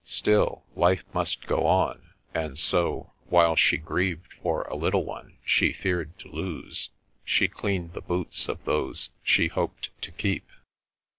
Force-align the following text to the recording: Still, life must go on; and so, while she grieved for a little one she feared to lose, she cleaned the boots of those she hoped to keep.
Still, 0.03 0.63
life 0.75 1.03
must 1.13 1.45
go 1.45 1.67
on; 1.67 2.01
and 2.33 2.57
so, 2.57 3.11
while 3.29 3.55
she 3.55 3.77
grieved 3.77 4.33
for 4.41 4.63
a 4.63 4.75
little 4.75 5.05
one 5.05 5.37
she 5.45 5.71
feared 5.73 6.17
to 6.17 6.27
lose, 6.27 6.89
she 7.23 7.47
cleaned 7.47 7.93
the 7.93 8.01
boots 8.01 8.47
of 8.49 8.65
those 8.65 9.11
she 9.21 9.45
hoped 9.49 9.89
to 10.01 10.09
keep. 10.11 10.47